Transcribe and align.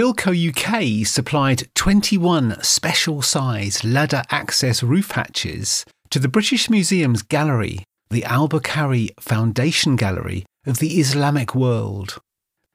Bilco 0.00 0.32
UK 0.32 1.06
supplied 1.06 1.68
21 1.74 2.62
special 2.62 3.20
size 3.20 3.84
ladder 3.84 4.22
access 4.30 4.82
roof 4.82 5.10
hatches 5.10 5.84
to 6.08 6.18
the 6.18 6.26
British 6.26 6.70
Museum's 6.70 7.20
gallery, 7.20 7.84
the 8.08 8.24
Al-Bukhari 8.24 9.10
Foundation 9.20 9.96
Gallery 9.96 10.46
of 10.66 10.78
the 10.78 10.98
Islamic 10.98 11.54
World. 11.54 12.18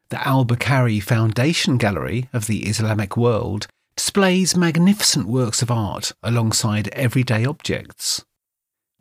The 0.10 0.22
Al-Bukhari 0.28 1.02
Foundation 1.02 1.80
Gallery 1.80 2.30
of 2.32 2.46
the 2.46 2.68
Islamic 2.68 3.18
World 3.18 3.66
displays 3.98 4.56
magnificent 4.56 5.28
works 5.28 5.64
of 5.64 5.72
art 5.72 6.12
alongside 6.22 6.90
everyday 6.90 7.44
objects. 7.44 8.24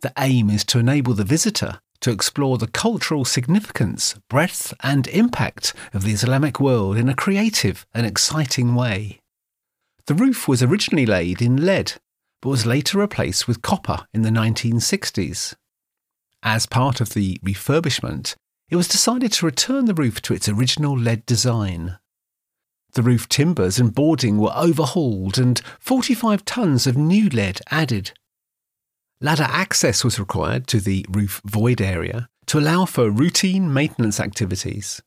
The 0.00 0.14
aim 0.16 0.48
is 0.48 0.64
to 0.64 0.78
enable 0.78 1.12
the 1.12 1.24
visitor 1.24 1.78
to 2.04 2.10
explore 2.10 2.58
the 2.58 2.66
cultural 2.66 3.24
significance, 3.24 4.14
breadth, 4.28 4.74
and 4.82 5.06
impact 5.06 5.72
of 5.94 6.04
the 6.04 6.12
Islamic 6.12 6.60
world 6.60 6.98
in 6.98 7.08
a 7.08 7.14
creative 7.14 7.86
and 7.94 8.04
exciting 8.04 8.74
way. 8.74 9.20
The 10.04 10.14
roof 10.14 10.46
was 10.46 10.62
originally 10.62 11.06
laid 11.06 11.40
in 11.40 11.64
lead, 11.64 11.94
but 12.42 12.50
was 12.50 12.66
later 12.66 12.98
replaced 12.98 13.48
with 13.48 13.62
copper 13.62 14.06
in 14.12 14.20
the 14.20 14.28
1960s. 14.28 15.54
As 16.42 16.66
part 16.66 17.00
of 17.00 17.14
the 17.14 17.40
refurbishment, 17.42 18.34
it 18.68 18.76
was 18.76 18.86
decided 18.86 19.32
to 19.32 19.46
return 19.46 19.86
the 19.86 19.94
roof 19.94 20.20
to 20.22 20.34
its 20.34 20.46
original 20.46 20.98
lead 20.98 21.24
design. 21.24 21.96
The 22.92 23.02
roof 23.02 23.30
timbers 23.30 23.78
and 23.78 23.94
boarding 23.94 24.36
were 24.36 24.52
overhauled 24.54 25.38
and 25.38 25.58
45 25.80 26.44
tons 26.44 26.86
of 26.86 26.98
new 26.98 27.30
lead 27.30 27.62
added 27.70 28.12
Ladder 29.24 29.48
access 29.48 30.04
was 30.04 30.20
required 30.20 30.66
to 30.66 30.80
the 30.80 31.06
roof 31.08 31.40
void 31.46 31.80
area 31.80 32.28
to 32.44 32.58
allow 32.58 32.84
for 32.84 33.08
routine 33.08 33.72
maintenance 33.72 34.20
activities. 34.20 35.00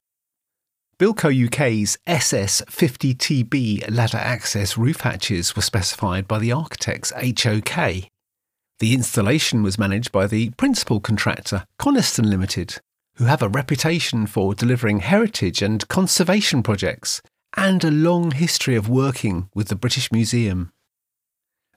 Bilco 0.97 1.29
UK's 1.29 1.99
SS50TB 2.07 3.95
ladder 3.95 4.17
access 4.17 4.75
roof 4.75 5.01
hatches 5.01 5.55
were 5.55 5.61
specified 5.61 6.27
by 6.27 6.39
the 6.39 6.51
architects 6.51 7.11
HOK. 7.11 8.09
The 8.79 8.93
installation 8.95 9.61
was 9.61 9.77
managed 9.77 10.11
by 10.11 10.25
the 10.25 10.49
principal 10.57 10.99
contractor, 10.99 11.65
Coniston 11.77 12.27
Limited, 12.27 12.81
who 13.17 13.25
have 13.25 13.43
a 13.43 13.49
reputation 13.49 14.25
for 14.25 14.55
delivering 14.55 15.01
heritage 15.01 15.61
and 15.61 15.87
conservation 15.89 16.63
projects 16.63 17.21
and 17.55 17.83
a 17.83 17.91
long 17.91 18.31
history 18.31 18.75
of 18.75 18.89
working 18.89 19.49
with 19.53 19.67
the 19.67 19.75
British 19.75 20.11
Museum. 20.11 20.71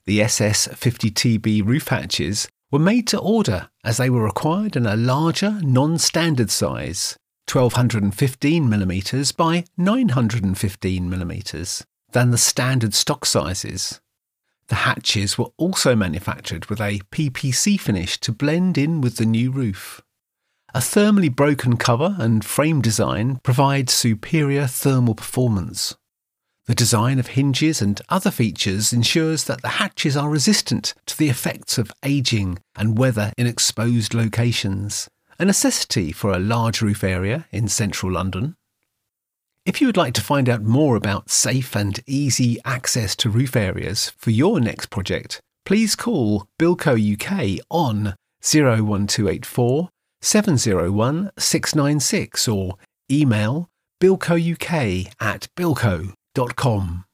The 0.07 0.23
SS 0.23 0.69
50TB 0.69 1.67
roof 1.67 1.89
hatches 1.89 2.49
were 2.71 2.79
made 2.79 3.07
to 3.09 3.19
order 3.19 3.69
as 3.85 3.97
they 3.97 4.11
were 4.11 4.25
required 4.25 4.77
in 4.77 4.87
a 4.87 4.97
larger, 4.97 5.61
non 5.63 5.99
standard 5.99 6.51
size, 6.51 7.17
1215mm 7.49 9.37
by 9.37 9.65
915mm, 9.79 11.85
than 12.13 12.31
the 12.31 12.39
standard 12.39 12.95
stock 12.95 13.27
sizes. 13.27 14.01
The 14.69 14.77
hatches 14.77 15.37
were 15.37 15.51
also 15.57 15.97
manufactured 15.97 16.67
with 16.67 16.81
a 16.81 17.01
PPC 17.11 17.79
finish 17.79 18.21
to 18.21 18.31
blend 18.31 18.79
in 18.79 19.01
with 19.01 19.17
the 19.17 19.27
new 19.27 19.51
roof. 19.51 20.01
A 20.73 20.79
thermally 20.79 21.35
broken 21.35 21.77
cover 21.77 22.15
and 22.21 22.45
frame 22.45 22.81
design 22.81 23.41
provides 23.43 23.93
superior 23.93 24.69
thermal 24.69 25.17
performance. 25.17 25.97
The 26.71 26.77
design 26.77 27.19
of 27.19 27.27
hinges 27.27 27.83
and 27.83 28.01
other 28.11 28.31
features 28.31 28.93
ensures 28.93 29.43
that 29.47 29.61
the 29.61 29.81
hatches 29.83 30.17
are 30.17 30.31
resistant 30.31 30.95
to 31.07 31.19
the 31.19 31.29
effects 31.29 31.79
of 31.79 31.91
aging 32.05 32.61
and 32.77 32.97
weather 32.97 33.33
in 33.37 33.49
exposed 33.49 34.15
locations, 34.15 35.09
a 35.41 35.45
necessity 35.45 36.13
for 36.13 36.33
a 36.33 36.39
large 36.39 36.81
roof 36.81 37.03
area 37.03 37.49
in 37.51 37.67
central 37.67 38.13
London. 38.13 38.55
If 39.67 39.81
you 39.81 39.89
would 39.89 39.97
like 39.97 40.15
to 40.15 40.21
find 40.21 40.49
out 40.49 40.63
more 40.63 40.95
about 40.95 41.29
safe 41.29 41.75
and 41.75 41.99
easy 42.07 42.61
access 42.65 43.17
to 43.17 43.31
roof 43.31 43.57
areas 43.57 44.11
for 44.11 44.31
your 44.31 44.61
next 44.61 44.91
project, 44.91 45.41
please 45.67 45.97
call 45.97 46.47
Bilco 46.57 46.95
UK 46.95 47.65
on 47.69 48.15
01284 48.43 49.89
701 50.21 51.33
696 51.37 52.47
or 52.47 52.77
email 53.11 53.69
bilcouk 54.01 55.13
at 55.19 55.49
bilco.com. 56.35 57.05